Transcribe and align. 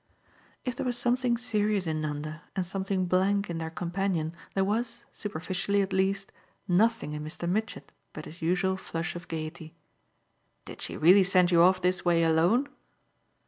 If 0.65 0.75
there 0.75 0.85
was 0.87 0.97
something 0.97 1.37
serious 1.37 1.85
in 1.85 2.01
Nanda 2.01 2.41
and 2.55 2.65
something 2.65 3.05
blank 3.05 3.51
in 3.51 3.59
their 3.59 3.69
companion, 3.69 4.33
there 4.55 4.63
was, 4.65 5.05
superficially 5.13 5.83
at 5.83 5.93
least, 5.93 6.31
nothing 6.67 7.13
in 7.13 7.23
Mr. 7.23 7.47
Mitchett 7.47 7.91
but 8.11 8.25
his 8.25 8.41
usual 8.41 8.77
flush 8.77 9.15
of 9.15 9.27
gaiety. 9.27 9.75
"Did 10.65 10.81
she 10.81 10.97
really 10.97 11.21
send 11.21 11.51
you 11.51 11.61
off 11.61 11.83
this 11.83 12.03
way 12.03 12.23
alone?" 12.23 12.67